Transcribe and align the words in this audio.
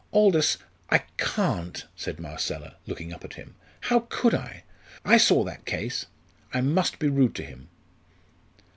"Aldous, 0.13 0.57
I 0.89 1.03
can't," 1.19 1.85
said 1.95 2.19
Marcella, 2.19 2.75
looking 2.87 3.13
up 3.13 3.23
at 3.23 3.35
him. 3.35 3.53
"How 3.81 4.07
could 4.09 4.33
I? 4.33 4.63
I 5.05 5.17
saw 5.17 5.43
that 5.43 5.67
case. 5.67 6.07
I 6.51 6.59
must 6.61 6.97
be 6.97 7.07
rude 7.07 7.35
to 7.35 7.45
him." 7.45 7.69